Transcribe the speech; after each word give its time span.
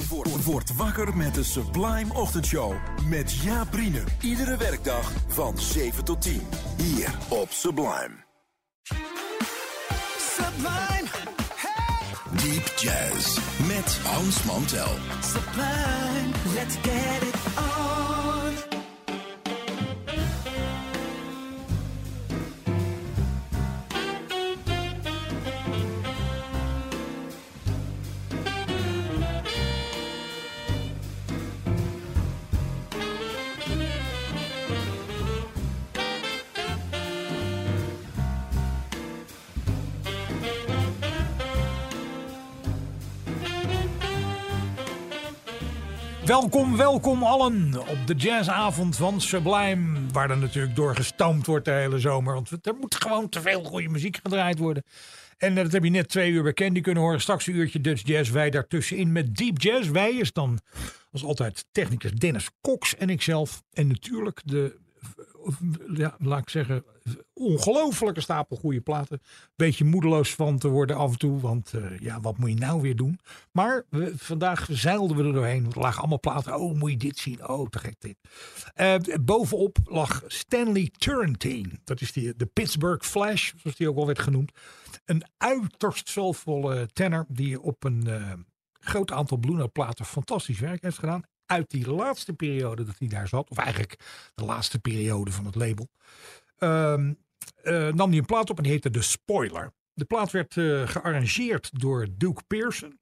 Word, 0.00 0.44
word 0.44 0.76
wakker 0.76 1.16
met 1.16 1.34
de 1.34 1.44
Sublime 1.44 2.14
Ochtendshow. 2.14 2.74
Met 3.08 3.32
Jaap 3.32 3.74
Riene. 3.74 4.02
Iedere 4.20 4.56
werkdag 4.56 5.12
van 5.28 5.58
7 5.58 6.04
tot 6.04 6.22
10. 6.22 6.42
Hier 6.76 7.14
op 7.28 7.50
Sublime. 7.50 8.24
Sublime, 10.18 11.08
Deep 12.30 12.72
Jazz. 12.76 13.38
Met 13.66 13.98
Hans 14.02 14.42
Mantel. 14.42 14.88
sublime, 15.20 16.32
let's 16.54 16.76
get 16.82 17.22
it 17.22 17.34
on. 17.58 17.71
Welkom, 46.26 46.76
welkom 46.76 47.22
allen 47.22 47.74
op 47.88 48.06
de 48.06 48.14
jazzavond 48.14 48.96
van 48.96 49.20
Sublime. 49.20 50.00
Waar 50.12 50.30
er 50.30 50.38
natuurlijk 50.38 50.76
door 50.76 50.96
gestoomd 50.96 51.46
wordt 51.46 51.64
de 51.64 51.70
hele 51.70 51.98
zomer. 51.98 52.34
Want 52.34 52.66
er 52.66 52.74
moet 52.74 52.94
gewoon 52.94 53.28
te 53.28 53.40
veel 53.40 53.64
goede 53.64 53.88
muziek 53.88 54.18
gedraaid 54.22 54.58
worden. 54.58 54.84
En 55.38 55.56
eh, 55.56 55.62
dat 55.62 55.72
heb 55.72 55.84
je 55.84 55.90
net 55.90 56.08
twee 56.08 56.30
uur 56.30 56.42
bij 56.42 56.52
Candy 56.52 56.80
kunnen 56.80 57.02
horen. 57.02 57.20
Straks 57.20 57.46
een 57.46 57.56
uurtje 57.56 57.80
Dutch 57.80 58.06
Jazz. 58.06 58.30
Wij 58.30 58.50
daartussenin 58.50 59.12
met 59.12 59.36
Deep 59.36 59.60
Jazz. 59.60 59.88
Wij 59.88 60.12
is 60.12 60.32
dan 60.32 60.58
als 61.12 61.24
altijd 61.24 61.64
technicus 61.72 62.12
Dennis 62.12 62.50
Cox 62.60 62.96
en 62.96 63.10
ikzelf. 63.10 63.62
En 63.72 63.86
natuurlijk 63.86 64.40
de, 64.44 64.76
eh, 65.46 65.96
ja, 65.96 66.16
laat 66.18 66.40
ik 66.40 66.48
zeggen, 66.48 66.84
ongelofelijke 67.42 68.20
stapel 68.20 68.56
goede 68.56 68.80
platen. 68.80 69.20
Beetje 69.56 69.84
moedeloos 69.84 70.34
van 70.34 70.58
te 70.58 70.68
worden 70.68 70.96
af 70.96 71.10
en 71.10 71.18
toe. 71.18 71.40
Want 71.40 71.72
eh, 71.72 71.98
ja, 71.98 72.20
wat 72.20 72.38
moet 72.38 72.48
je 72.48 72.56
nou 72.56 72.80
weer 72.80 72.96
doen? 72.96 73.18
Maar 73.52 73.84
we, 73.88 74.12
vandaag 74.16 74.66
zeilden 74.70 75.16
we 75.16 75.24
er 75.24 75.32
doorheen. 75.32 75.66
Er 75.72 75.80
lagen 75.80 75.98
allemaal 75.98 76.20
platen. 76.20 76.60
Oh, 76.60 76.74
moet 76.78 76.90
je 76.90 76.96
dit 76.96 77.18
zien? 77.18 77.48
Oh, 77.48 77.68
te 77.68 77.78
gek 77.78 77.94
dit. 77.98 78.16
Eh, 78.74 78.94
bovenop 79.20 79.78
lag 79.84 80.22
Stanley 80.26 80.90
Turrentine. 80.98 81.70
Dat 81.84 82.00
is 82.00 82.12
die, 82.12 82.36
de 82.36 82.46
Pittsburgh 82.46 83.04
Flash, 83.04 83.52
zoals 83.56 83.76
die 83.76 83.88
ook 83.88 83.96
wel 83.96 84.06
werd 84.06 84.18
genoemd. 84.18 84.52
Een 85.04 85.24
uiterst 85.36 86.08
soulvolle 86.08 86.88
tenor 86.92 87.24
die 87.28 87.60
op 87.60 87.84
een 87.84 88.06
eh, 88.06 88.32
groot 88.72 89.12
aantal 89.12 89.36
Blue 89.36 89.56
Note 89.56 89.70
platen 89.70 90.04
fantastisch 90.04 90.58
werk 90.58 90.82
heeft 90.82 90.98
gedaan. 90.98 91.22
Uit 91.46 91.70
die 91.70 91.90
laatste 91.90 92.32
periode 92.32 92.84
dat 92.84 92.98
hij 92.98 93.08
daar 93.08 93.28
zat, 93.28 93.50
of 93.50 93.56
eigenlijk 93.56 93.98
de 94.34 94.44
laatste 94.44 94.78
periode 94.78 95.32
van 95.32 95.44
het 95.44 95.54
label, 95.54 95.88
ehm, 96.58 97.12
eh, 97.62 97.88
nam 97.88 98.08
hij 98.08 98.18
een 98.18 98.24
plaat 98.24 98.50
op 98.50 98.56
en 98.56 98.62
die 98.62 98.72
heette 98.72 98.90
The 98.90 99.02
Spoiler. 99.02 99.72
De 99.94 100.04
plaat 100.04 100.30
werd 100.30 100.56
eh, 100.56 100.88
gearrangeerd 100.88 101.80
door 101.80 102.06
Duke 102.16 102.42
Pearson. 102.46 103.00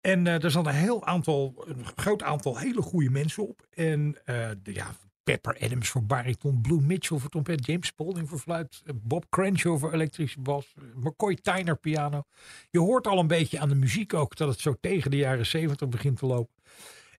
En 0.00 0.26
eh 0.26 0.44
er 0.44 0.50
zat 0.50 0.66
een 0.66 0.72
heel 0.72 1.04
aantal, 1.06 1.64
een 1.66 1.84
groot 1.96 2.22
aantal 2.22 2.58
hele 2.58 2.82
goede 2.82 3.10
mensen 3.10 3.48
op. 3.48 3.66
En 3.70 4.16
de, 4.62 4.72
ja, 4.72 4.96
Pepper 5.28 5.58
Adams 5.60 5.88
voor 5.88 6.04
bariton, 6.04 6.60
Blue 6.60 6.80
Mitchell 6.80 7.18
voor 7.18 7.30
trompet, 7.30 7.66
James 7.66 7.86
Spalding 7.86 8.28
voor 8.28 8.38
fluit, 8.38 8.82
Bob 8.94 9.24
Crenshaw 9.28 9.78
voor 9.78 9.92
elektrische 9.92 10.40
bas, 10.40 10.74
McCoy 10.94 11.34
Tyner 11.34 11.76
piano. 11.76 12.22
Je 12.70 12.78
hoort 12.78 13.06
al 13.06 13.18
een 13.18 13.26
beetje 13.26 13.58
aan 13.58 13.68
de 13.68 13.74
muziek 13.74 14.14
ook 14.14 14.36
dat 14.36 14.48
het 14.48 14.60
zo 14.60 14.74
tegen 14.80 15.10
de 15.10 15.16
jaren 15.16 15.46
zeventig 15.46 15.88
begint 15.88 16.18
te 16.18 16.26
lopen. 16.26 16.57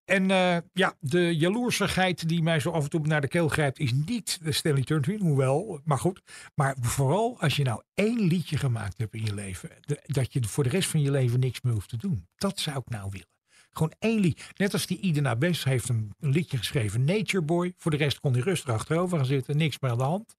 En 0.09 0.31
eh, 0.31 0.57
ja, 0.73 0.95
de 0.99 1.35
jaloersigheid 1.37 2.27
die 2.29 2.43
mij 2.43 2.59
zo 2.59 2.71
af 2.71 2.83
en 2.83 2.89
toe 2.89 3.07
naar 3.07 3.21
de 3.21 3.27
keel 3.27 3.47
grijpt, 3.47 3.79
is 3.79 3.91
niet 4.05 4.39
de 4.43 4.51
Stanley 4.51 4.83
Turntwin, 4.83 5.19
hoewel, 5.19 5.81
maar 5.83 5.97
goed. 5.97 6.21
Maar 6.55 6.75
vooral 6.81 7.39
als 7.39 7.55
je 7.55 7.63
nou 7.63 7.81
één 7.93 8.19
liedje 8.19 8.57
gemaakt 8.57 8.97
hebt 8.97 9.13
in 9.13 9.25
je 9.25 9.33
leven, 9.33 9.69
dat 10.05 10.33
je 10.33 10.43
voor 10.43 10.63
de 10.63 10.69
rest 10.69 10.89
van 10.89 11.01
je 11.01 11.11
leven 11.11 11.39
niks 11.39 11.61
meer 11.61 11.73
hoeft 11.73 11.89
te 11.89 11.97
doen. 11.97 12.27
Dat 12.37 12.59
zou 12.59 12.77
ik 12.77 12.89
nou 12.89 13.09
willen. 13.09 13.27
Gewoon 13.71 13.93
één 13.99 14.19
lied. 14.19 14.51
Net 14.55 14.73
als 14.73 14.85
die 14.85 14.99
Ida 14.99 15.35
Best 15.35 15.63
heeft 15.63 15.89
een, 15.89 16.13
liedje 16.19 16.57
geschreven, 16.57 17.03
Nature 17.03 17.43
Boy. 17.43 17.73
Voor 17.77 17.91
de 17.91 17.97
rest 17.97 18.19
kon 18.19 18.33
hij 18.33 18.41
rustig 18.41 18.73
achterover 18.73 19.17
gaan 19.17 19.25
zitten, 19.25 19.57
niks 19.57 19.79
meer 19.79 19.91
aan 19.91 19.97
de 19.97 20.03
hand. 20.03 20.35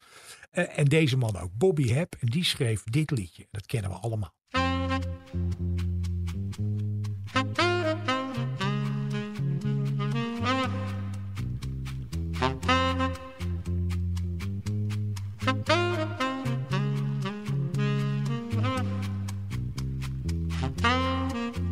Eh, 0.50 0.78
en 0.78 0.84
deze 0.84 1.16
man 1.16 1.38
ook, 1.38 1.50
Bobby 1.52 1.88
Hebb, 1.88 2.14
en 2.20 2.26
die 2.26 2.44
schreef 2.44 2.82
dit 2.84 3.10
liedje. 3.10 3.46
Dat 3.50 3.66
kennen 3.66 3.90
we 3.90 3.96
allemaal. 3.96 4.34
Thank 15.70 16.00
you. 21.58 21.69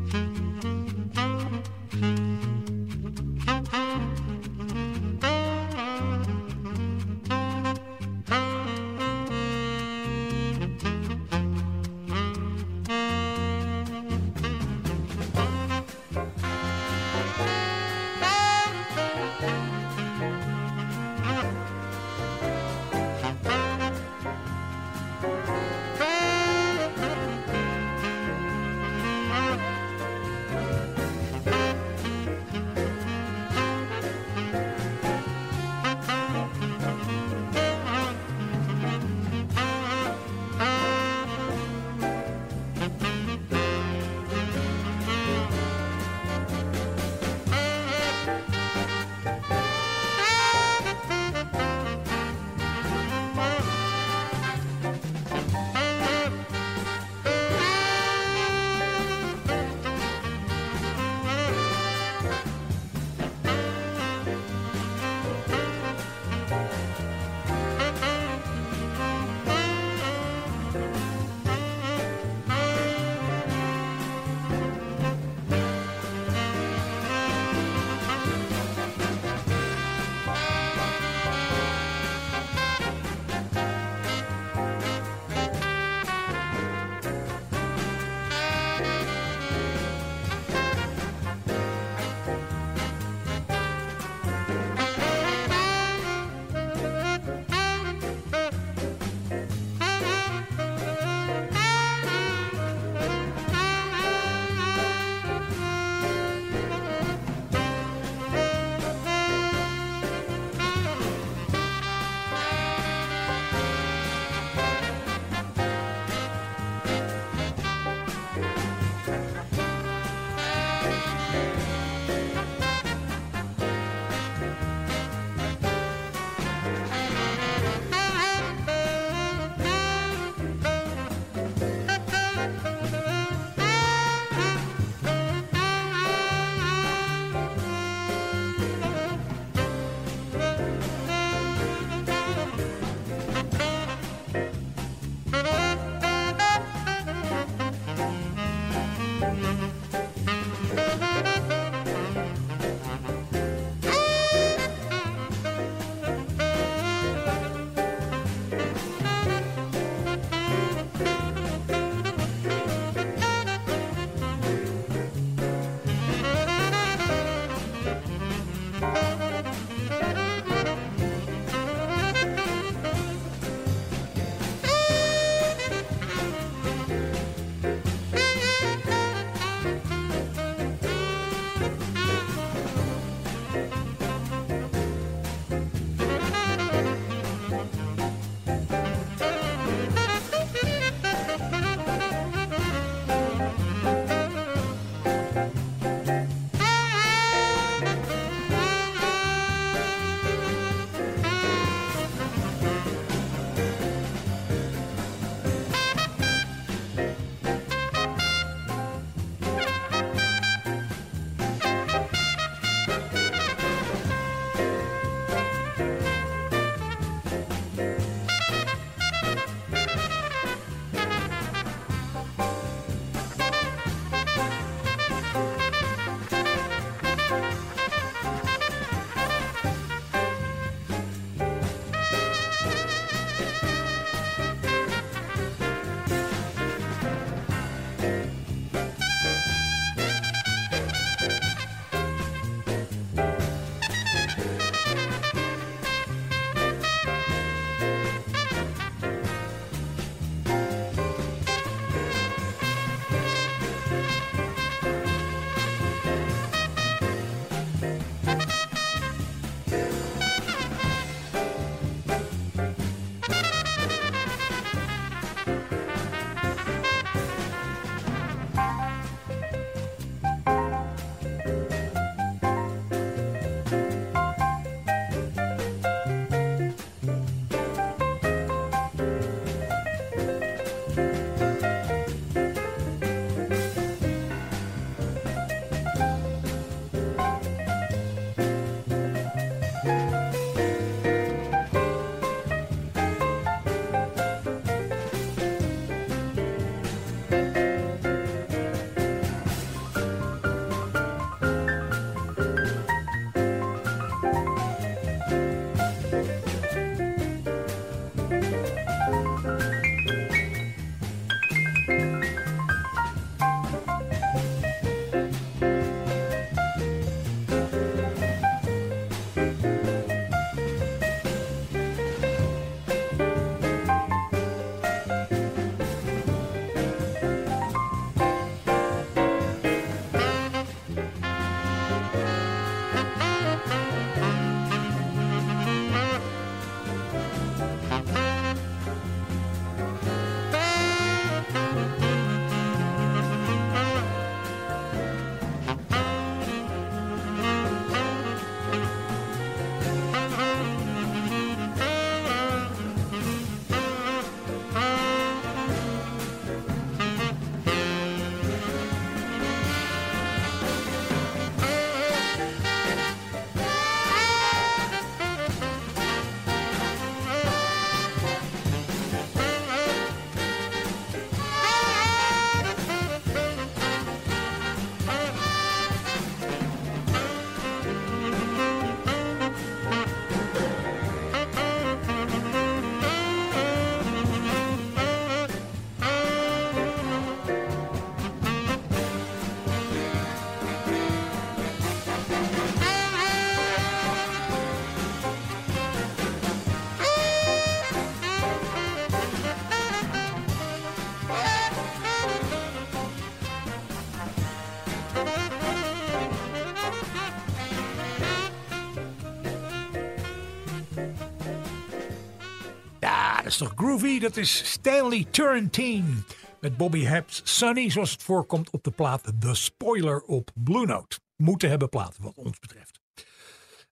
Groovy? 413.67 414.19
Dat 414.19 414.37
is 414.37 414.71
Stanley 414.71 415.27
Turrentine. 415.31 416.15
Met 416.61 416.77
Bobby 416.77 417.03
Heb's 417.03 417.41
Sunny, 417.45 417.91
zoals 417.91 418.11
het 418.11 418.23
voorkomt 418.23 418.71
op 418.71 418.85
de 418.85 418.91
plaat 418.91 419.33
The 419.41 419.55
Spoiler 419.55 420.21
op 420.21 420.51
Blue 420.55 420.87
Note. 420.87 421.19
Moeten 421.37 421.69
hebben 421.69 421.89
platen, 421.89 422.23
wat 422.23 422.37
ons 422.37 422.59
betreft. 422.59 423.01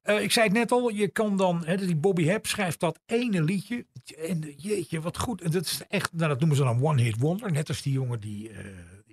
Eh, 0.03 0.23
ik 0.23 0.33
zei 0.33 0.47
het 0.47 0.57
net 0.57 0.73
al, 0.73 0.89
je 0.89 1.09
kan 1.09 1.37
dan, 1.37 1.65
hè, 1.65 1.77
die 1.77 1.97
Bobby 1.97 2.25
Hebb 2.25 2.47
schrijft 2.47 2.81
dat 2.81 3.01
ene 3.07 3.43
liedje. 3.43 3.87
En 4.17 4.55
jeetje, 4.57 5.01
wat 5.01 5.19
goed. 5.19 5.41
En 5.41 5.51
dat 5.51 5.65
is 5.65 5.81
echt, 5.89 6.13
nou, 6.13 6.29
dat 6.29 6.39
noemen 6.39 6.57
ze 6.57 6.63
dan 6.63 6.83
One 6.83 7.03
Hit 7.03 7.19
Wonder. 7.19 7.53
Net 7.53 7.69
als 7.69 7.83
die 7.83 7.93
jongen 7.93 8.21
die 8.21 8.51
uh, 8.51 8.59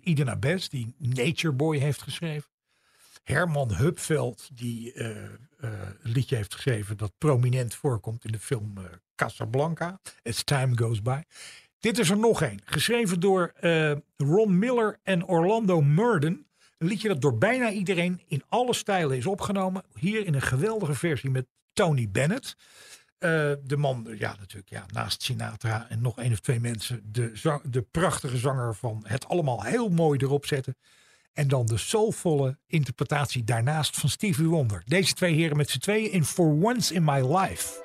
Idina 0.04 0.36
Best, 0.36 0.72
die 0.72 0.96
Nature 0.98 1.54
Boy 1.54 1.78
heeft 1.78 2.02
geschreven. 2.02 2.50
Herman 3.24 3.76
Hupveld, 3.76 4.50
die 4.54 4.94
een 5.64 6.12
liedje 6.12 6.36
heeft 6.36 6.54
geschreven 6.54 6.98
dat 6.98 7.12
prominent 7.18 7.76
voorkomt 7.76 8.26
in 8.26 8.32
de 8.32 8.40
film 8.40 8.74
Casablanca. 9.16 10.00
As 10.24 10.44
Time 10.44 10.78
Goes 10.78 11.02
By. 11.02 11.22
Dit 11.80 12.00
is 12.00 12.10
er 12.10 12.18
nog 12.18 12.42
een, 12.42 12.62
geschreven 12.66 13.20
door 13.20 13.54
Ron 14.18 14.60
Miller 14.60 15.00
en 15.04 15.26
Orlando 15.26 15.82
Murden. 15.82 16.48
Een 16.78 16.88
liedje 16.88 17.08
dat 17.08 17.22
door 17.22 17.38
bijna 17.38 17.72
iedereen 17.72 18.22
in 18.28 18.44
alle 18.50 18.74
stijlen 18.74 19.18
is 19.18 19.26
opgenomen. 19.26 19.84
Hier 19.94 20.26
in 20.26 20.34
een 20.34 20.42
geweldige 20.42 20.94
versie 20.94 21.30
met 21.30 21.46
Tony 21.74 22.10
Bennett. 22.10 22.56
De 23.64 23.78
man, 23.78 24.08
ja 24.18 24.36
natuurlijk, 24.40 24.70
ja, 24.70 24.86
naast 24.88 25.22
Sinatra 25.22 25.90
en 25.90 26.02
nog 26.02 26.18
één 26.18 26.32
of 26.32 26.40
twee 26.40 26.60
mensen. 26.60 27.02
De, 27.12 27.60
de 27.64 27.82
prachtige 27.82 28.38
zanger 28.38 28.76
van 28.76 29.04
het 29.08 29.28
allemaal 29.28 29.64
heel 29.64 29.90
mooi 29.90 30.20
erop 30.20 30.46
zetten. 30.46 30.76
En 31.34 31.48
dan 31.48 31.66
de 31.66 31.78
soulvolle 31.78 32.58
interpretatie 32.68 33.44
daarnaast 33.44 33.98
van 34.00 34.10
Stevie 34.10 34.48
Wonder. 34.48 34.82
Deze 34.86 35.14
twee 35.14 35.36
heren 35.36 35.58
met 35.58 35.70
z'n 35.70 35.80
tweeën 35.80 36.12
in 36.12 36.26
For 36.26 36.46
Once 36.46 36.94
in 36.94 37.04
My 37.04 37.38
Life. 37.38 37.82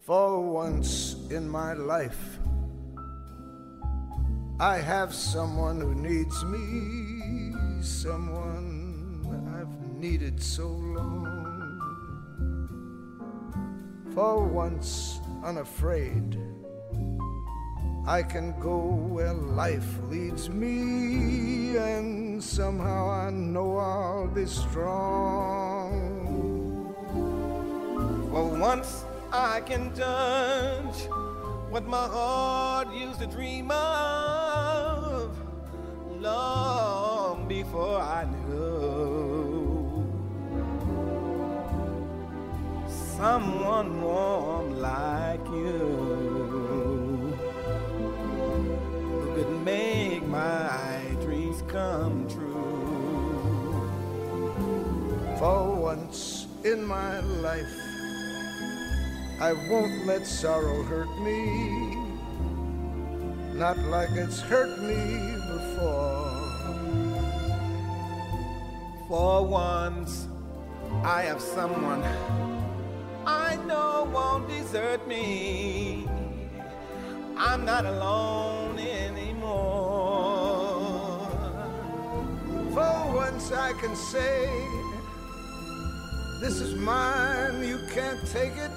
For 0.00 0.52
once 0.52 1.16
in 1.28 1.50
my 1.50 1.72
life, 1.72 2.38
I 4.60 4.76
have 4.76 5.14
someone 5.14 5.80
who 5.80 5.94
needs 5.94 6.44
me, 6.44 7.54
someone 7.80 8.63
needed 10.04 10.38
so 10.42 10.68
long. 10.68 11.80
For 14.14 14.44
once 14.46 15.18
unafraid, 15.42 16.38
I 18.06 18.22
can 18.22 18.54
go 18.60 18.76
where 19.14 19.32
life 19.32 19.90
leads 20.10 20.50
me, 20.50 21.78
and 21.78 22.44
somehow 22.44 23.08
I 23.08 23.30
know 23.30 23.78
I'll 23.78 24.28
be 24.28 24.44
strong. 24.44 26.02
For 28.30 28.44
once 28.44 29.06
I 29.32 29.60
can 29.60 29.84
judge 29.96 30.98
what 31.72 31.86
my 31.86 32.06
heart 32.16 32.88
used 32.94 33.20
to 33.20 33.26
dream 33.26 33.70
of 33.70 35.34
long 36.20 37.48
before 37.48 38.00
I 38.00 38.26
knew 38.26 38.53
someone 43.24 44.02
warm 44.02 44.66
like 44.82 45.46
you 45.46 45.78
who 49.08 49.32
could 49.34 49.52
make 49.64 50.22
my 50.26 51.00
dreams 51.22 51.62
come 51.66 52.28
true. 52.28 53.80
For 55.38 55.74
once 55.74 56.48
in 56.64 56.84
my 56.84 57.20
life. 57.48 57.78
I 59.40 59.54
won't 59.70 60.04
let 60.04 60.26
sorrow 60.26 60.82
hurt 60.82 61.12
me, 61.20 61.96
not 63.54 63.78
like 63.94 64.12
it's 64.24 64.40
hurt 64.40 64.78
me 64.90 65.02
before. 65.54 66.28
For 69.08 69.46
once, 69.46 70.28
I 71.02 71.22
have 71.22 71.40
someone 71.40 72.02
Know 73.66 74.08
won't 74.12 74.48
desert 74.48 75.06
me. 75.08 76.08
I'm 77.36 77.64
not 77.64 77.86
alone 77.86 78.78
anymore. 78.78 79.60
For 82.74 83.12
once, 83.14 83.52
I 83.52 83.72
can 83.80 83.94
say, 83.96 84.48
This 86.40 86.60
is 86.60 86.74
mine, 86.74 87.64
you 87.64 87.78
can't 87.94 88.26
take 88.30 88.56
it 88.56 88.70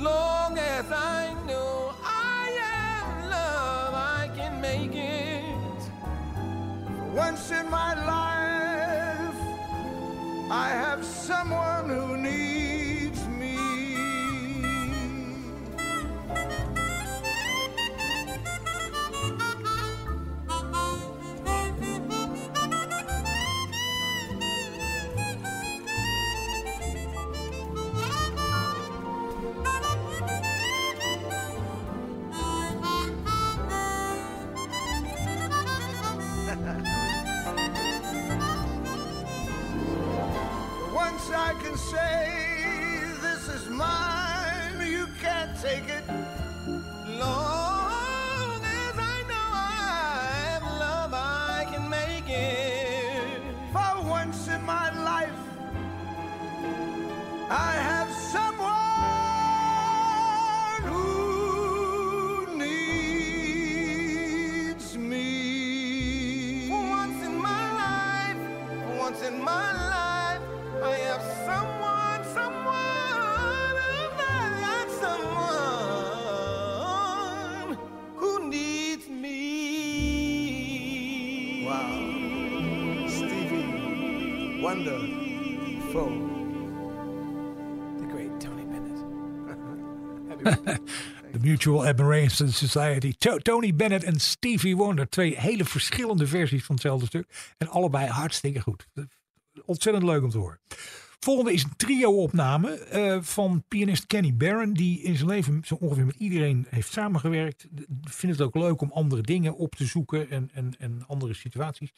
long 0.00 0.56
as 0.58 0.90
I 0.90 1.34
know 1.46 1.94
I 2.02 2.48
am 2.82 3.30
love, 3.30 3.94
I 3.94 4.30
can 4.34 4.60
make 4.60 4.94
it. 4.94 5.80
Once 7.14 7.50
in 7.50 7.70
my 7.70 7.92
life, 8.06 9.40
I 10.50 10.68
have 10.70 11.04
someone 11.04 11.69
Mutual 91.60 91.86
Admiration 91.86 92.48
Society. 92.48 93.14
To- 93.18 93.38
Tony 93.38 93.74
Bennett 93.74 94.04
en 94.04 94.20
Stevie 94.20 94.76
Wonder. 94.76 95.08
Twee 95.08 95.40
hele 95.40 95.64
verschillende 95.64 96.26
versies 96.26 96.64
van 96.64 96.74
hetzelfde 96.74 97.06
stuk. 97.06 97.52
En 97.58 97.68
allebei 97.68 98.06
hartstikke 98.06 98.60
goed. 98.60 98.86
Ontzettend 99.64 100.04
leuk 100.04 100.22
om 100.22 100.30
te 100.30 100.38
horen. 100.38 100.60
Volgende 101.18 101.52
is 101.52 101.62
een 101.62 101.76
trio-opname 101.76 102.70
eh, 102.70 103.18
van 103.20 103.64
pianist 103.68 104.06
Kenny 104.06 104.34
Barron. 104.34 104.72
Die 104.72 105.02
in 105.02 105.16
zijn 105.16 105.28
leven 105.28 105.60
zo 105.64 105.74
ongeveer 105.74 106.06
met 106.06 106.14
iedereen 106.18 106.66
heeft 106.68 106.92
samengewerkt. 106.92 107.66
Vindt 108.02 108.38
het 108.38 108.46
ook 108.46 108.54
leuk 108.54 108.80
om 108.80 108.90
andere 108.92 109.22
dingen 109.22 109.56
op 109.56 109.74
te 109.74 109.84
zoeken 109.84 110.30
en, 110.30 110.50
en, 110.52 110.74
en 110.78 111.04
andere 111.06 111.34
situaties. 111.34 111.92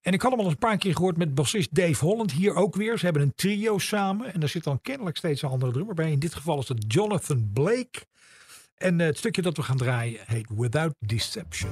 En 0.00 0.12
ik 0.12 0.22
had 0.22 0.30
hem 0.30 0.40
al 0.40 0.48
een 0.50 0.58
paar 0.58 0.78
keer 0.78 0.94
gehoord 0.94 1.16
met 1.16 1.34
bassist 1.34 1.74
Dave 1.74 2.04
Holland. 2.04 2.32
Hier 2.32 2.54
ook 2.54 2.74
weer. 2.74 2.98
Ze 2.98 3.04
hebben 3.04 3.22
een 3.22 3.34
trio 3.34 3.78
samen. 3.78 4.32
En 4.34 4.40
daar 4.40 4.48
zit 4.48 4.64
dan 4.64 4.80
kennelijk 4.80 5.16
steeds 5.16 5.42
een 5.42 5.48
andere 5.48 5.72
drummer 5.72 5.94
bij. 5.94 6.12
In 6.12 6.18
dit 6.18 6.34
geval 6.34 6.58
is 6.58 6.68
het 6.68 6.84
Jonathan 6.88 7.50
Blake. 7.52 8.06
En 8.76 9.00
eh, 9.00 9.06
het 9.06 9.18
stukje 9.18 9.42
dat 9.42 9.56
we 9.56 9.62
gaan 9.62 9.76
draaien 9.76 10.20
heet 10.24 10.46
Without 10.56 10.94
Deception. 10.98 11.70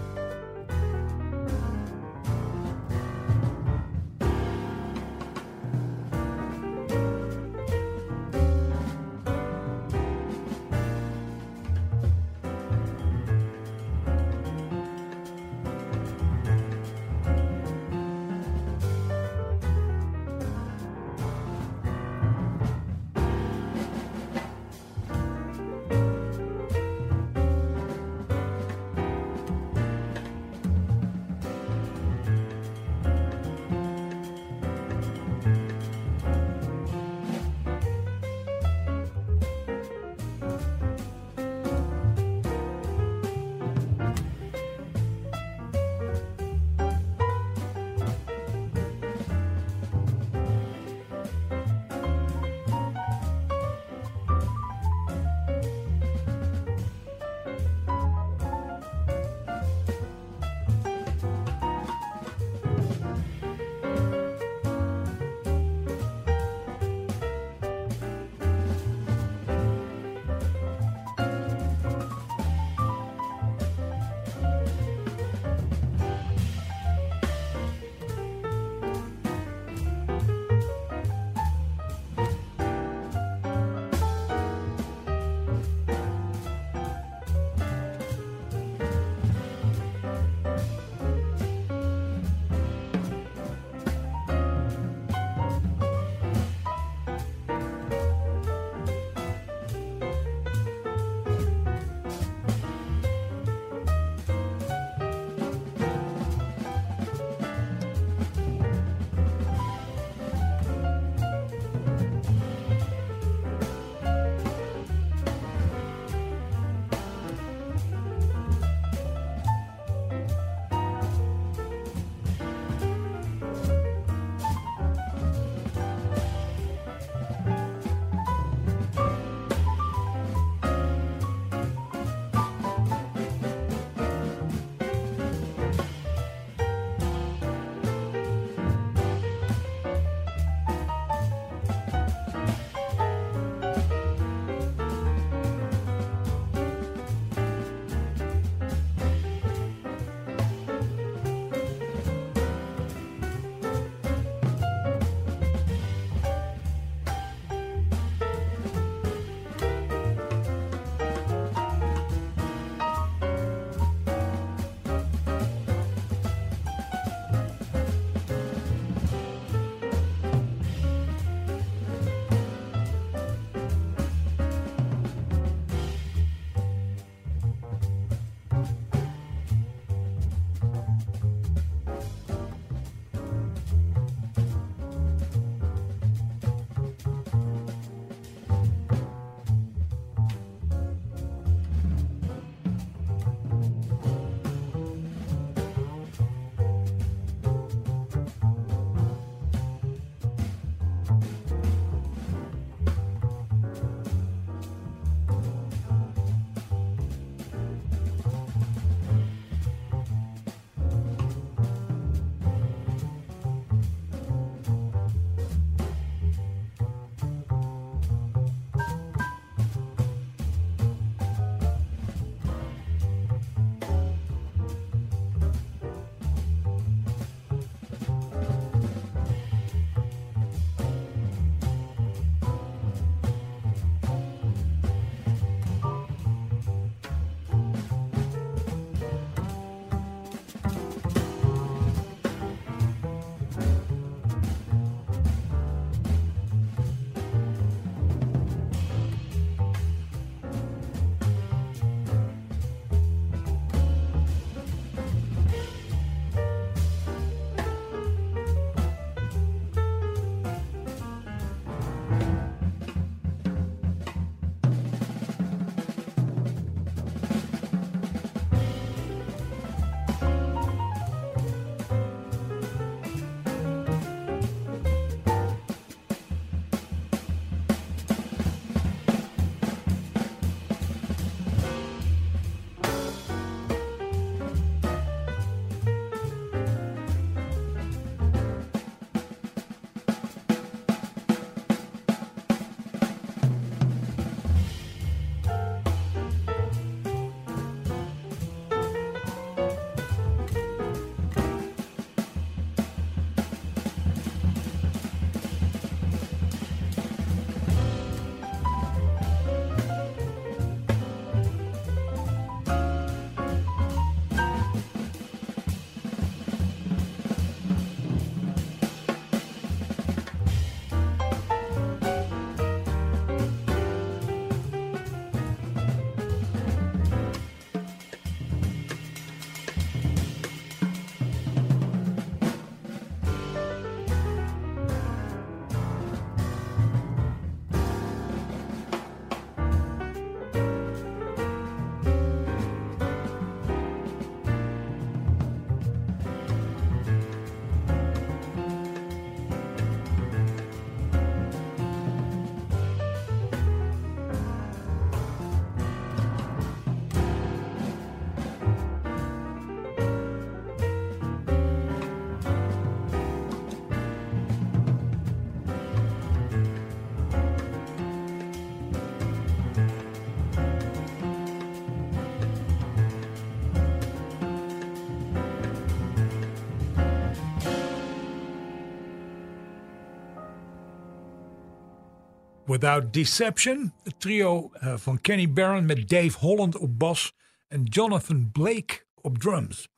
Without 382.73 383.13
Deception. 383.13 383.93
Het 384.02 384.21
trio 384.21 384.71
eh, 384.73 384.97
van 384.97 385.21
Kenny 385.21 385.52
Barron 385.52 385.87
met 385.87 386.08
Dave 386.08 386.39
Holland 386.39 386.76
op 386.76 386.99
bas 386.99 387.32
en 387.69 387.82
Jonathan 387.85 388.50
Blake 388.52 389.04
op 389.15 389.39
drums. 389.39 389.89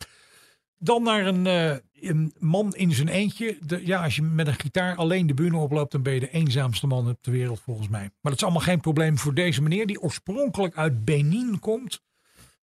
Dan 0.79 1.03
naar 1.03 1.27
een, 1.27 1.47
eh, 1.47 1.77
een 2.11 2.35
man 2.39 2.75
in 2.75 2.93
zijn 2.93 3.09
eentje. 3.09 3.59
De, 3.61 3.87
ja, 3.87 4.05
als 4.05 4.17
je 4.17 4.23
met 4.23 4.47
een 4.47 4.61
gitaar 4.61 4.97
alleen 4.97 5.27
de 5.27 5.35
bühne 5.35 5.57
oploopt, 5.57 5.93
dan 5.93 6.03
ben 6.03 6.15
je 6.15 6.21
de 6.21 6.31
eenzaamste 6.31 6.87
man 6.87 7.09
op 7.09 7.19
de 7.21 7.31
wereld 7.31 7.61
volgens 7.61 7.89
mij. 7.89 8.01
Maar 8.01 8.11
dat 8.21 8.35
is 8.35 8.43
allemaal 8.43 8.61
geen 8.61 8.81
probleem 8.81 9.19
voor 9.19 9.35
deze 9.35 9.63
meneer, 9.63 9.87
die 9.87 10.01
oorspronkelijk 10.01 10.77
uit 10.77 11.05
Benin 11.05 11.59
komt, 11.59 12.03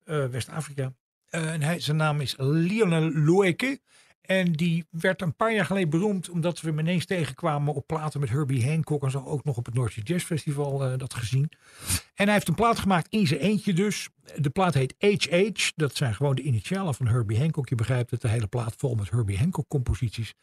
eh, 0.03 0.25
West-Afrika. 0.25 0.93
En 1.29 1.61
hij, 1.61 1.79
zijn 1.79 1.97
naam 1.97 2.21
is 2.21 2.35
Lionel 2.37 3.11
Loeke. 3.11 3.79
En 4.31 4.51
die 4.51 4.85
werd 4.89 5.21
een 5.21 5.35
paar 5.35 5.53
jaar 5.53 5.65
geleden 5.65 5.89
beroemd 5.89 6.29
omdat 6.29 6.61
we 6.61 6.67
hem 6.67 6.79
ineens 6.79 7.05
tegenkwamen 7.05 7.73
op 7.73 7.87
platen 7.87 8.19
met 8.19 8.29
Herbie 8.29 8.67
Hancock. 8.67 9.03
En 9.03 9.11
zo 9.11 9.23
ook 9.25 9.43
nog 9.43 9.57
op 9.57 9.65
het 9.65 9.73
Noordse 9.73 10.01
Jazz 10.01 10.25
Festival 10.25 10.83
eh, 10.83 10.97
dat 10.97 11.13
gezien. 11.13 11.51
En 12.15 12.25
hij 12.25 12.33
heeft 12.33 12.47
een 12.47 12.55
plaat 12.55 12.79
gemaakt 12.79 13.07
in 13.09 13.27
zijn 13.27 13.39
eentje 13.39 13.73
dus. 13.73 14.09
De 14.35 14.49
plaat 14.49 14.73
heet 14.73 14.95
HH. 14.99 15.71
Dat 15.75 15.95
zijn 15.95 16.15
gewoon 16.15 16.35
de 16.35 16.41
initialen 16.41 16.93
van 16.93 17.07
Herbie 17.07 17.39
Hancock. 17.39 17.69
Je 17.69 17.75
begrijpt 17.75 18.11
het, 18.11 18.21
de 18.21 18.27
hele 18.27 18.47
plaat 18.47 18.73
vol 18.77 18.95
met 18.95 19.09
Herbie 19.09 19.37
Hancock 19.37 19.67
composities. 19.67 20.33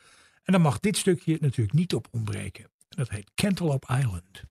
En 0.43 0.53
dan 0.53 0.63
mag 0.63 0.81
dit 0.81 0.97
stukje 0.97 1.37
natuurlijk 1.41 1.77
niet 1.77 1.95
op 1.95 2.09
ontbreken. 2.11 2.65
En 2.65 2.97
dat 2.97 3.09
heet 3.09 3.31
Cantaloupe 3.35 3.95
Island. 3.99 4.43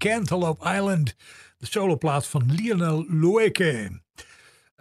Cantaloupe 0.00 0.74
Island. 0.74 1.14
De 1.58 1.66
soloplaat 1.66 2.26
van 2.26 2.52
Lionel 2.52 3.04
Loeke. 3.08 4.00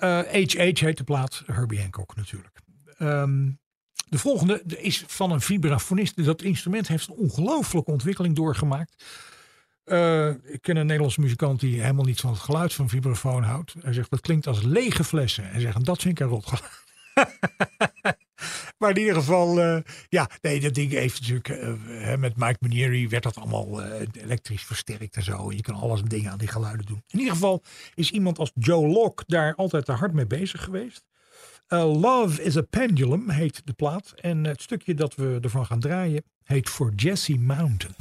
Uh, 0.04 0.20
H.H. 0.20 0.80
heet 0.80 0.98
de 0.98 1.04
plaat. 1.04 1.44
Herbie 1.46 1.80
Hancock 1.80 2.16
natuurlijk. 2.16 2.60
Ehm, 2.98 3.50
de 4.10 4.18
volgende 4.18 4.64
is 4.66 5.04
van 5.08 5.32
een 5.32 5.42
vibrafonist. 5.42 6.26
Dat 6.26 6.42
instrument 6.42 6.88
heeft 6.88 7.08
een 7.08 7.16
ongelooflijke 7.16 7.92
ontwikkeling 7.92 8.36
doorgemaakt. 8.36 9.04
Eh, 9.84 10.30
ik 10.30 10.62
ken 10.62 10.76
een 10.76 10.86
Nederlandse 10.86 11.22
muzikant 11.22 11.60
die 11.60 11.82
helemaal 11.82 12.06
niet 12.06 12.20
van 12.20 12.32
het 12.32 12.40
geluid 12.40 12.74
van 12.74 12.90
vibrafoon 12.90 13.44
houdt. 13.44 13.76
Hij 13.82 13.94
zegt 13.94 14.10
dat 14.10 14.22
klinkt 14.22 14.48
als 14.48 14.62
lege 14.62 15.04
flessen. 15.04 15.50
Hij 15.50 15.60
zegt 15.60 15.86
dat 15.86 16.02
vind 16.02 16.20
ik 16.20 16.26
een 16.26 16.32
rot 16.32 16.46
geluid. 16.46 16.88
maar 18.80 18.90
in 18.90 18.98
ieder 18.98 19.16
geval, 19.16 19.62
eh, 19.62 19.78
ja, 20.10 20.30
nee, 20.42 20.60
dat 20.60 20.74
ding 20.74 20.92
heeft 20.92 21.20
natuurlijk, 21.20 21.50
eh, 21.50 22.16
met 22.16 22.38
Mike 22.38 22.58
Manieri 22.60 23.08
werd 23.08 23.24
dat 23.24 23.38
allemaal 23.38 23.82
eh, 23.84 24.08
elektrisch 24.24 24.64
versterkt 24.64 25.16
en 25.16 25.24
zo. 25.24 25.52
Je 25.52 25.62
kan 25.62 25.76
alles 25.76 26.02
dingen 26.02 26.32
aan 26.32 26.38
die 26.38 26.48
geluiden 26.48 26.86
doen. 26.86 27.04
In 27.08 27.20
ieder 27.20 27.34
geval 27.34 27.64
is 27.96 28.12
iemand 28.12 28.40
als 28.40 28.52
Joe 28.56 28.88
Locke 28.88 29.24
daar 29.28 29.56
altijd 29.56 29.86
te 29.86 29.92
hard 29.92 30.14
mee 30.14 30.28
bezig 30.28 30.64
geweest. 30.64 31.08
Love 31.68 32.44
is 32.44 32.58
a 32.58 32.62
Pendulum 32.62 33.30
heet 33.30 33.62
de 33.66 33.74
plaat. 33.74 34.14
En 34.16 34.44
het 34.44 34.62
stukje 34.62 34.94
dat 34.94 35.16
we 35.16 35.40
ervan 35.42 35.66
gaan 35.66 35.80
draaien 35.80 36.24
heet 36.44 36.70
For 36.70 36.94
Jesse 36.96 37.38
Mountain. 37.38 37.96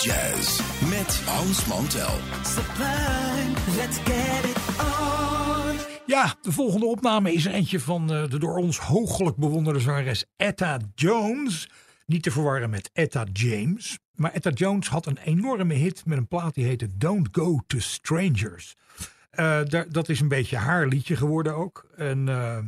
Jazz 0.00 0.60
met 0.88 1.20
Hans 1.24 1.66
Mantel. 1.66 2.18
Sublime, 2.44 3.52
let's 3.76 3.98
get 3.98 4.44
it 4.44 4.56
on. 4.78 5.76
Ja, 6.06 6.34
de 6.42 6.52
volgende 6.52 6.86
opname 6.86 7.32
is 7.32 7.44
eentje 7.44 7.80
van 7.80 8.12
eh, 8.12 8.28
de 8.28 8.38
door 8.38 8.56
ons 8.56 8.78
hoogelijk 8.78 9.36
bewonderde 9.36 9.80
zangeres 9.80 10.24
Etta 10.36 10.78
Jones. 10.94 11.68
Niet 12.06 12.22
te 12.22 12.30
verwarren 12.30 12.70
met 12.70 12.90
Etta 12.92 13.26
James. 13.32 13.98
Maar 14.14 14.32
Etta 14.32 14.50
Jones 14.50 14.88
had 14.88 15.06
een 15.06 15.18
enorme 15.24 15.74
hit 15.74 16.06
met 16.06 16.18
een 16.18 16.28
plaat 16.28 16.54
die 16.54 16.64
heette 16.64 16.96
Don't 16.96 17.28
Go 17.32 17.60
to 17.66 17.78
Strangers. 17.78 18.76
Eh, 19.30 19.60
dat 19.88 20.08
is 20.08 20.20
een 20.20 20.28
beetje 20.28 20.56
haar 20.56 20.86
liedje 20.86 21.16
geworden 21.16 21.54
ook. 21.54 21.90
En 21.96 22.28
eh, 22.28 22.58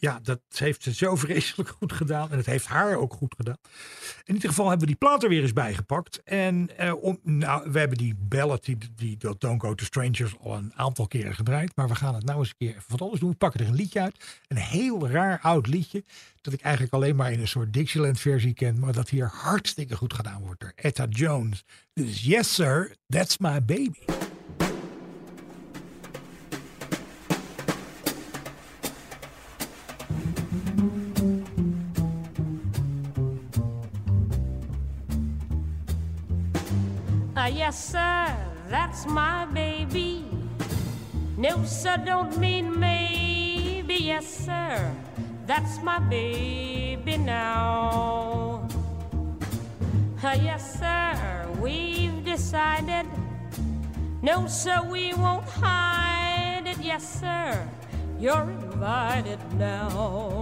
ja, 0.00 0.20
dat 0.22 0.40
heeft 0.54 0.82
ze 0.82 0.94
zo 0.94 1.16
vreselijk 1.26 1.68
goed 1.68 1.92
gedaan. 1.92 2.30
En 2.30 2.36
het 2.36 2.46
heeft 2.46 2.66
haar 2.66 2.96
ook 2.96 3.12
goed 3.12 3.34
gedaan. 3.36 3.58
In 4.24 4.34
ieder 4.34 4.48
geval 4.48 4.68
hebben 4.68 4.86
we 4.86 4.92
die 4.92 5.00
plaat 5.00 5.22
er 5.22 5.28
weer 5.28 5.42
eens 5.42 5.52
bijgepakt. 5.52 6.22
En 6.22 6.78
eh, 6.78 7.02
om, 7.02 7.18
nou, 7.22 7.70
we 7.70 7.78
hebben 7.78 7.98
die 7.98 8.14
ballad, 8.18 8.64
die, 8.64 8.78
die, 8.96 9.16
Don't 9.16 9.60
Go 9.60 9.74
to 9.74 9.84
Strangers, 9.84 10.38
al 10.38 10.56
een 10.56 10.72
aantal 10.74 11.06
keren 11.06 11.34
gedraaid. 11.34 11.76
Maar 11.76 11.88
we 11.88 11.94
gaan 11.94 12.14
het 12.14 12.24
nou 12.24 12.38
eens 12.38 12.48
een 12.48 12.54
keer 12.66 12.68
even 12.68 12.84
wat 12.86 13.00
anders 13.00 13.20
doen. 13.20 13.30
We 13.30 13.36
pakken 13.36 13.60
er 13.60 13.66
een 13.66 13.74
liedje 13.74 14.00
uit. 14.00 14.40
Een 14.48 14.56
heel 14.56 15.08
raar 15.08 15.40
oud 15.40 15.66
liedje. 15.66 16.04
Dat 16.40 16.52
ik 16.52 16.60
eigenlijk 16.60 16.94
alleen 16.94 17.16
maar 17.16 17.32
in 17.32 17.40
een 17.40 17.48
soort 17.48 17.72
Dixieland 17.72 18.20
versie 18.20 18.54
ken. 18.54 18.78
Maar 18.78 18.92
dat 18.92 19.08
hier 19.08 19.30
hartstikke 19.34 19.96
goed 19.96 20.14
gedaan 20.14 20.42
wordt 20.42 20.60
door 20.60 20.72
Etta 20.74 21.06
Jones. 21.08 21.64
Dus 21.92 22.22
yes 22.22 22.54
sir, 22.54 22.94
that's 23.08 23.38
my 23.38 23.64
baby. 23.64 24.19
Yes, 37.52 37.92
sir, 37.92 38.36
that's 38.68 39.06
my 39.06 39.46
baby. 39.46 40.24
No, 41.36 41.64
sir, 41.64 41.96
don't 42.04 42.36
mean 42.38 42.78
maybe. 42.78 43.94
Yes, 43.94 44.26
sir, 44.26 44.92
that's 45.46 45.82
my 45.82 45.98
baby 45.98 47.16
now. 47.16 48.68
Yes, 50.22 50.78
sir, 50.78 51.48
we've 51.60 52.24
decided. 52.24 53.06
No, 54.22 54.46
sir, 54.46 54.82
we 54.82 55.14
won't 55.14 55.48
hide 55.48 56.66
it. 56.66 56.78
Yes, 56.80 57.20
sir, 57.20 57.68
you're 58.18 58.50
invited 58.50 59.40
now. 59.54 60.39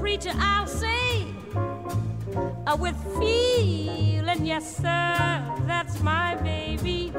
Preacher, 0.00 0.32
I'll 0.38 0.66
say, 0.66 1.26
uh, 2.66 2.76
with 2.80 2.96
feeling, 3.18 4.46
yes, 4.46 4.76
sir, 4.78 5.42
that's 5.66 6.00
my 6.00 6.36
baby. 6.36 7.12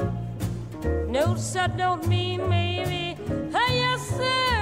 No, 1.06 1.36
sir, 1.36 1.68
don't 1.76 2.06
mean 2.08 2.48
maybe. 2.48 3.16
Uh, 3.54 3.60
yes, 3.70 4.00
sir, 4.08 4.61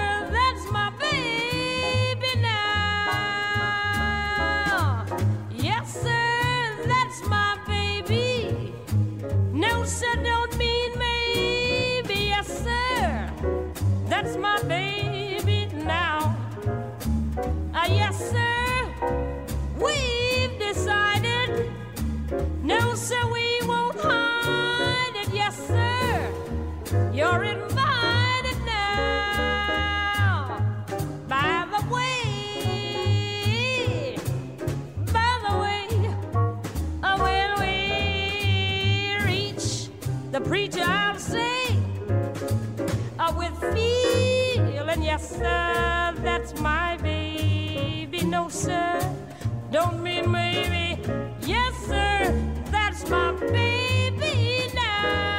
preacher, 40.50 40.82
I'll 40.84 41.16
say, 41.16 41.78
uh, 43.20 43.32
with 43.36 43.56
feeling, 43.72 45.00
yes, 45.00 45.36
sir, 45.36 46.12
that's 46.24 46.60
my 46.60 46.96
baby. 46.96 48.22
No, 48.24 48.48
sir, 48.48 48.98
don't 49.70 50.02
mean 50.02 50.28
maybe. 50.28 51.00
Yes, 51.46 51.76
sir, 51.86 52.34
that's 52.72 53.08
my 53.08 53.30
baby 53.52 54.72
now. 54.74 55.30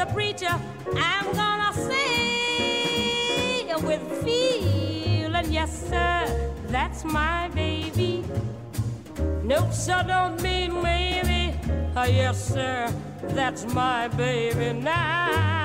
The 0.00 0.06
preacher, 0.14 0.58
I'm 0.96 1.26
gonna 1.34 1.74
say 1.74 2.00
with 3.82 4.24
feeling, 4.24 5.52
yes, 5.52 5.88
sir, 5.90 6.52
that's 6.68 7.04
my 7.04 7.48
baby. 7.48 8.24
No, 9.42 9.70
sir, 9.70 10.02
don't 10.06 10.40
mean 10.42 10.82
maybe. 10.82 11.54
Uh, 11.94 12.04
yes, 12.04 12.54
sir, 12.54 12.90
that's 13.34 13.66
my 13.74 14.08
baby 14.08 14.72
now. 14.72 15.59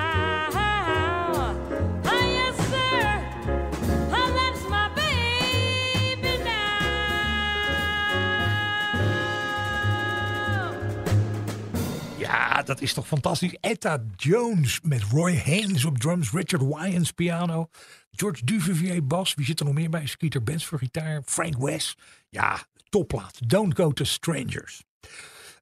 Dat 12.66 12.80
is 12.80 12.92
toch 12.92 13.06
fantastisch. 13.06 13.56
Etta 13.60 14.04
Jones 14.16 14.80
met 14.82 15.02
Roy 15.02 15.42
Haynes 15.44 15.84
op 15.84 15.98
drums, 15.98 16.30
Richard 16.30 16.62
Wyans 16.62 17.12
piano, 17.12 17.68
George 18.10 18.44
Duvivier 18.44 19.06
bas. 19.06 19.34
Wie 19.34 19.46
zit 19.46 19.60
er 19.60 19.66
nog 19.66 19.74
meer 19.74 19.90
bij? 19.90 20.06
Skeeter 20.06 20.42
Benz 20.42 20.64
voor 20.64 20.78
gitaar, 20.78 21.22
Frank 21.24 21.58
West. 21.58 21.98
Ja, 22.28 22.66
topplaat. 22.88 23.48
Don't 23.48 23.74
go 23.76 23.92
to 23.92 24.04
strangers. 24.04 24.82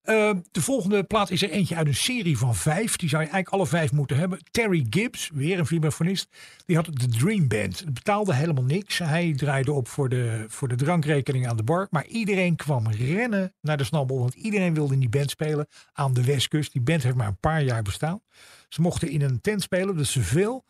Uh, 0.04 0.30
de 0.50 0.62
volgende 0.62 1.02
plaat 1.04 1.30
is 1.30 1.42
er 1.42 1.50
eentje 1.50 1.74
uit 1.74 1.86
een 1.86 1.94
serie 1.94 2.38
van 2.38 2.54
vijf. 2.54 2.96
Die 2.96 3.08
zou 3.08 3.22
je 3.22 3.28
eigenlijk 3.28 3.62
alle 3.62 3.78
vijf 3.78 3.92
moeten 3.92 4.16
hebben. 4.16 4.38
Terry 4.50 4.86
Gibbs, 4.90 5.30
weer 5.34 5.58
een 5.58 5.66
vibrafonist. 5.66 6.28
Die 6.66 6.76
had 6.76 6.84
de 6.84 7.08
Dream 7.08 7.48
Band. 7.48 7.78
Het 7.78 7.94
betaalde 7.94 8.34
helemaal 8.34 8.64
niks. 8.64 8.98
Hij 8.98 9.32
draaide 9.36 9.72
op 9.72 9.88
voor 9.88 10.08
de, 10.08 10.44
voor 10.48 10.68
de 10.68 10.74
drankrekening 10.74 11.48
aan 11.48 11.56
de 11.56 11.62
bar. 11.62 11.86
Maar 11.90 12.06
iedereen 12.06 12.56
kwam 12.56 12.90
rennen 12.90 13.54
naar 13.60 13.76
de 13.76 13.84
snabbel. 13.84 14.18
Want 14.18 14.34
iedereen 14.34 14.74
wilde 14.74 14.94
in 14.94 15.00
die 15.00 15.08
band 15.08 15.30
spelen 15.30 15.66
aan 15.92 16.14
de 16.14 16.24
westkust. 16.24 16.72
Die 16.72 16.82
band 16.82 17.02
heeft 17.02 17.16
maar 17.16 17.28
een 17.28 17.40
paar 17.40 17.62
jaar 17.62 17.82
bestaan. 17.82 18.20
Ze 18.68 18.80
mochten 18.80 19.10
in 19.10 19.22
een 19.22 19.40
tent 19.40 19.62
spelen, 19.62 19.96
dus 19.96 20.16
veel. 20.20 20.64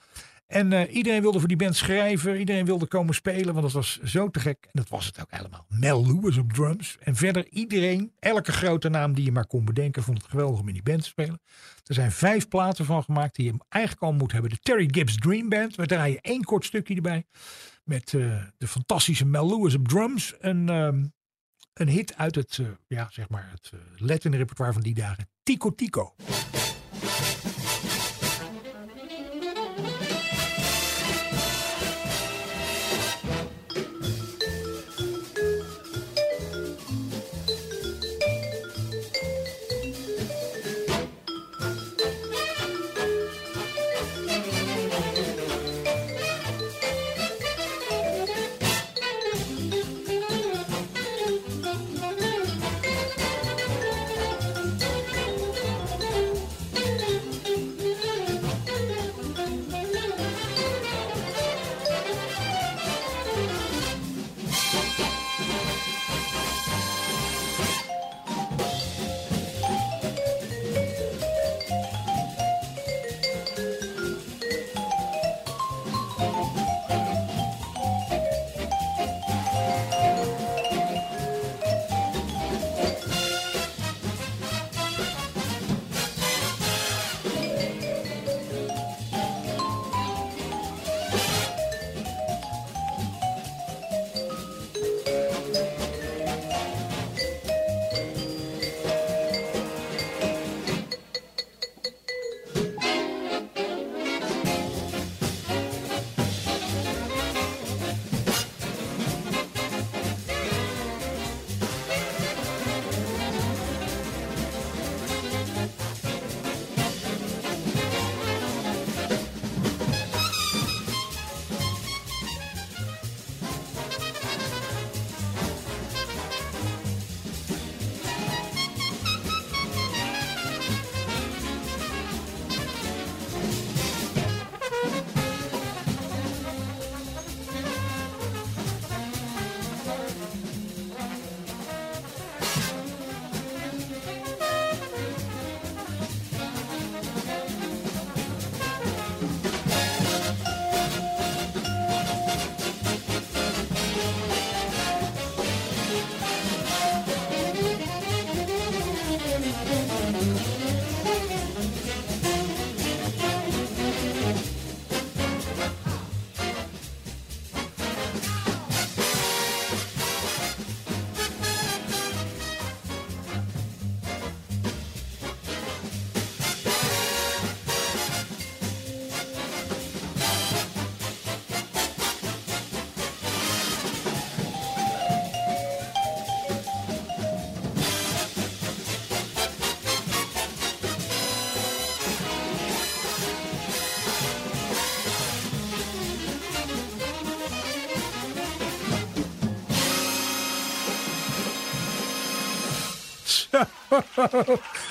En 0.47 0.73
uh, 0.73 0.95
iedereen 0.95 1.21
wilde 1.21 1.39
voor 1.39 1.49
die 1.49 1.57
band 1.57 1.77
schrijven. 1.77 2.39
Iedereen 2.39 2.65
wilde 2.65 2.87
komen 2.87 3.15
spelen, 3.15 3.55
want 3.55 3.63
dat 3.63 3.73
was 3.73 4.01
zo 4.03 4.31
te 4.31 4.41
gek. 4.41 4.59
En 4.63 4.71
dat 4.73 4.89
was 4.89 5.07
het 5.07 5.21
ook 5.21 5.31
helemaal. 5.31 5.67
Mel 5.69 6.07
Lewis 6.07 6.37
op 6.37 6.53
drums. 6.53 6.97
En 7.01 7.17
verder 7.17 7.49
iedereen, 7.49 8.13
elke 8.19 8.53
grote 8.53 8.89
naam 8.89 9.15
die 9.15 9.25
je 9.25 9.33
maar 9.33 9.47
kon 9.47 9.65
bedenken, 9.65 10.03
vond 10.03 10.19
het 10.19 10.31
geweldig 10.31 10.61
om 10.61 10.69
in 10.69 10.75
die 10.75 10.83
band 10.83 11.03
te 11.03 11.09
spelen. 11.09 11.41
Er 11.85 11.95
zijn 11.95 12.13
vijf 12.13 12.49
platen 12.49 12.85
van 12.85 13.03
gemaakt 13.03 13.35
die 13.35 13.45
je 13.45 13.55
eigenlijk 13.69 14.05
al 14.05 14.13
moet 14.13 14.33
hebben. 14.33 14.51
De 14.51 14.59
Terry 14.63 14.89
Gibbs 14.91 15.17
Dream 15.17 15.49
Band. 15.49 15.75
We 15.75 15.87
draaien 15.87 16.21
één 16.21 16.45
kort 16.45 16.65
stukje 16.65 16.95
erbij. 16.95 17.25
Met 17.85 18.13
uh, 18.13 18.43
de 18.59 18.69
fantastische 18.69 19.27
Mel 19.27 19.49
Lewis 19.49 19.75
op 19.75 19.89
drums. 19.89 20.35
Een, 20.39 20.69
um, 20.69 21.13
een 21.75 21.89
hit 21.89 22.17
uit 22.17 22.35
het, 22.35 22.59
uh, 22.61 22.67
ja, 22.87 23.09
zeg 23.11 23.29
maar 23.29 23.51
het 23.51 23.73
Latin 23.97 24.35
repertoire 24.35 24.73
van 24.73 24.83
die 24.83 24.95
dagen. 24.95 25.29
Tico 25.43 25.75
Tico. 25.75 26.15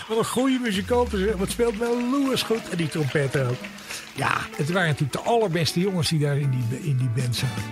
Wat 0.07 0.17
een 0.17 0.25
goede 0.25 0.59
muzikant. 0.61 1.11
Wat 1.37 1.49
speelt 1.49 1.77
wel 1.77 1.97
Lewis 2.11 2.41
goed. 2.41 2.69
En 2.69 2.77
die 2.77 2.87
trompet 2.87 3.37
ook. 3.37 3.57
Ja, 4.15 4.37
het 4.55 4.71
waren 4.71 4.87
natuurlijk 4.87 5.23
de 5.23 5.29
allerbeste 5.29 5.79
jongens 5.79 6.09
die 6.09 6.19
daar 6.19 6.37
in 6.37 6.49
die, 6.49 6.79
in 6.79 6.97
die 6.97 7.09
band 7.15 7.35
zaten. 7.35 7.63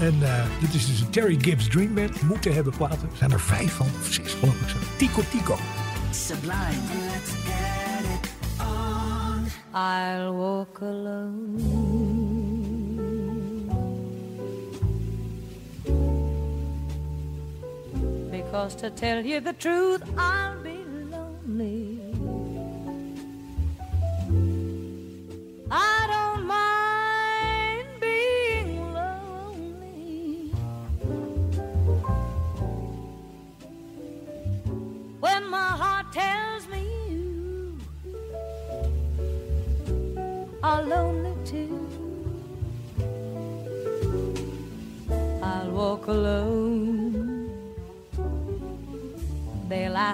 En 0.00 0.14
uh, 0.20 0.44
dit 0.60 0.74
is 0.74 0.86
dus 0.86 1.00
een 1.00 1.10
Terry 1.10 1.38
Gibbs 1.40 1.68
Dream 1.68 1.94
Band. 1.94 2.22
Moeten 2.22 2.54
hebben 2.54 2.72
platen. 2.76 3.08
Er 3.10 3.16
zijn 3.16 3.30
er 3.30 3.40
vijf 3.40 3.72
van. 3.72 3.86
Of 4.00 4.12
zes 4.12 4.32
geloof 4.32 4.60
ik 4.60 4.68
zo. 4.68 4.76
Tico 4.96 5.22
Tico. 5.30 5.58
Sublime. 6.10 6.82
Let's 7.12 7.30
get 7.44 8.04
it 8.14 8.30
on. 8.60 9.46
I'll 9.74 10.32
walk 10.32 10.78
alone. 10.80 11.47
Because 18.58 18.74
to 18.74 18.90
tell 18.90 19.24
you 19.24 19.38
the 19.38 19.52
truth, 19.52 20.02
I'll 20.18 20.57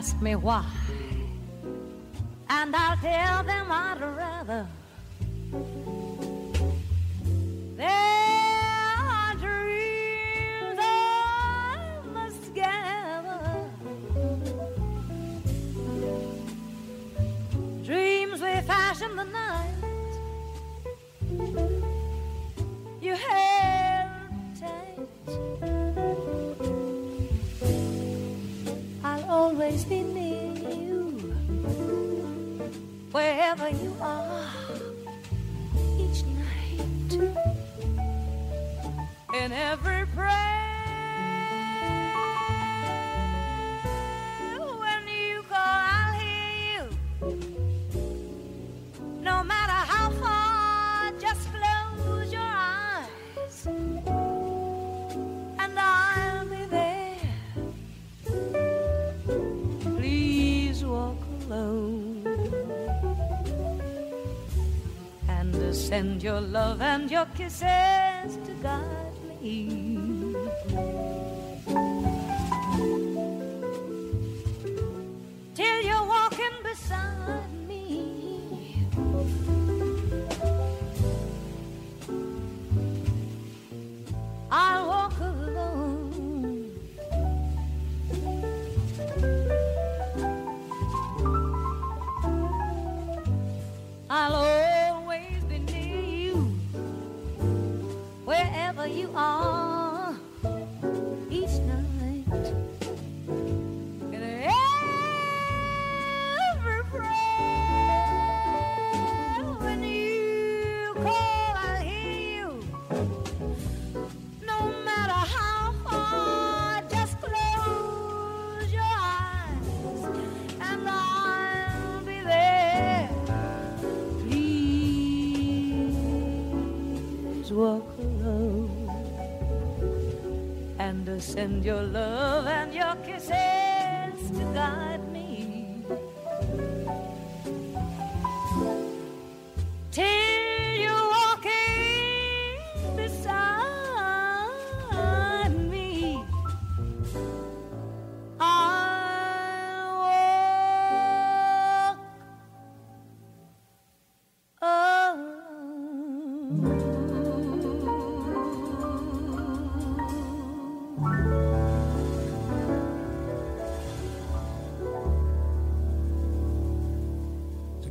ask 0.04 0.20
me 0.20 0.34
why. 0.36 0.62
and 2.50 2.76
I'll 2.76 2.96
tell 2.98 3.42
them 3.42 3.72
I'd 3.72 4.00
rather. 4.02 4.68
Send 65.84 66.22
your 66.22 66.40
love 66.40 66.80
and 66.80 67.10
your 67.10 67.26
kisses 67.36 68.38
to 68.46 68.54
guide 68.62 69.42
me. 69.42 71.13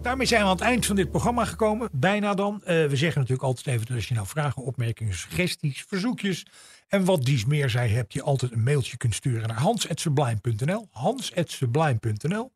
Daarmee 0.03 0.27
zijn 0.27 0.41
we 0.41 0.47
aan 0.47 0.55
het 0.55 0.65
eind 0.65 0.85
van 0.85 0.95
dit 0.95 1.09
programma 1.09 1.45
gekomen. 1.45 1.89
Bijna 1.91 2.33
dan. 2.33 2.61
Eh, 2.63 2.85
we 2.85 2.95
zeggen 2.95 3.21
natuurlijk 3.21 3.47
altijd 3.47 3.67
even, 3.67 3.95
als 3.95 4.07
je 4.07 4.13
nou 4.13 4.27
vragen, 4.27 4.63
opmerkingen, 4.63 5.13
suggesties, 5.13 5.85
verzoekjes 5.87 6.45
en 6.87 7.05
wat 7.05 7.25
dies 7.25 7.45
meer 7.45 7.69
zij 7.69 7.89
hebt, 7.89 8.13
je 8.13 8.21
altijd 8.21 8.51
een 8.51 8.63
mailtje 8.63 8.97
kunt 8.97 9.15
sturen 9.15 9.47
naar 9.47 9.57
hans.sublime.nl. 9.57 10.87
Hans.sublime.nl. 10.91 12.51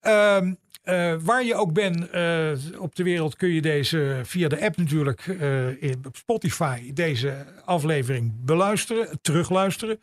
Ehm, 0.00 0.54
eh, 0.82 1.14
waar 1.20 1.44
je 1.44 1.54
ook 1.54 1.72
bent 1.72 2.10
eh, 2.10 2.50
op 2.78 2.94
de 2.94 3.02
wereld 3.02 3.36
kun 3.36 3.48
je 3.48 3.60
deze 3.60 4.20
via 4.22 4.48
de 4.48 4.60
app 4.60 4.76
natuurlijk 4.76 5.26
eh, 5.26 5.82
in, 5.82 6.02
op 6.06 6.16
Spotify 6.16 6.92
deze 6.92 7.46
aflevering 7.64 8.44
beluisteren, 8.44 9.18
terugluisteren. 9.22 10.00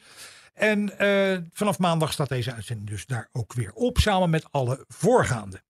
En 0.53 0.91
vanaf 1.53 1.79
maandag 1.79 2.11
staat 2.11 2.29
deze 2.29 2.53
uitzending 2.53 2.89
dus 2.89 3.05
daar 3.05 3.29
ook 3.31 3.53
weer 3.53 3.71
op, 3.73 3.97
samen 3.97 4.29
met 4.29 4.47
alle 4.51 4.85
voorgaande. 4.87 5.61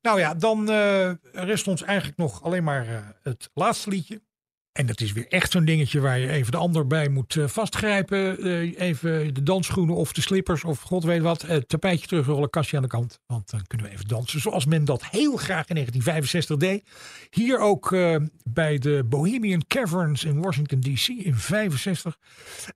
Nou 0.00 0.18
ja, 0.18 0.34
dan 0.34 0.70
rest 1.32 1.68
ons 1.68 1.82
eigenlijk 1.82 2.18
nog 2.18 2.42
alleen 2.42 2.64
maar 2.64 3.16
het 3.22 3.50
laatste 3.54 3.90
liedje. 3.90 4.20
En 4.76 4.86
dat 4.86 5.00
is 5.00 5.12
weer 5.12 5.26
echt 5.28 5.50
zo'n 5.52 5.64
dingetje 5.64 6.00
waar 6.00 6.18
je 6.18 6.30
even 6.30 6.52
de 6.52 6.58
ander 6.58 6.86
bij 6.86 7.08
moet 7.08 7.36
eh, 7.36 7.46
vastgrijpen. 7.46 8.38
Eh, 8.42 8.80
even 8.80 9.34
de 9.34 9.42
dansschoenen 9.42 9.94
of 9.94 10.12
de 10.12 10.20
slippers 10.20 10.64
of 10.64 10.80
god 10.80 11.04
weet 11.04 11.22
wat. 11.22 11.42
Het 11.42 11.68
tapijtje 11.68 12.06
terugrollen, 12.06 12.50
kastje 12.50 12.76
aan 12.76 12.82
de 12.82 12.88
kant. 12.88 13.20
Want 13.26 13.50
dan 13.50 13.66
kunnen 13.66 13.86
we 13.86 13.92
even 13.92 14.08
dansen 14.08 14.40
zoals 14.40 14.66
men 14.66 14.84
dat 14.84 15.06
heel 15.06 15.36
graag 15.36 15.68
in 15.68 15.74
1965 15.74 16.56
deed. 16.56 16.84
Hier 17.30 17.58
ook 17.58 17.90
bij 18.44 18.78
de 18.78 19.04
Bohemian 19.06 19.66
Caverns 19.66 20.24
in 20.24 20.42
Washington 20.42 20.80
DC 20.80 21.08
in 21.08 21.34
65. 21.34 22.18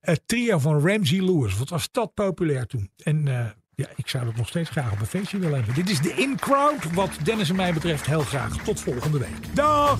Het 0.01 0.21
trio 0.25 0.59
van 0.59 0.87
Ramsey 0.87 1.21
Lewis. 1.21 1.57
Wat 1.57 1.69
was 1.69 1.91
dat 1.91 2.13
populair 2.13 2.65
toen? 2.65 2.89
En 3.03 3.25
ja, 3.75 3.87
ik 3.95 4.07
zou 4.07 4.25
dat 4.25 4.35
nog 4.35 4.47
steeds 4.47 4.69
graag 4.69 4.91
op 4.91 4.99
een 4.99 5.05
feestje 5.05 5.39
willen 5.39 5.57
hebben. 5.57 5.75
Dit 5.75 5.89
is 5.89 6.01
de 6.01 6.13
In-Crowd. 6.13 6.93
Wat 6.93 7.11
Dennis 7.23 7.49
en 7.49 7.55
mij 7.55 7.73
betreft 7.73 8.05
heel 8.05 8.23
graag. 8.23 8.63
Tot 8.63 8.79
volgende 8.79 9.17
week. 9.17 9.55
Dag! 9.55 9.99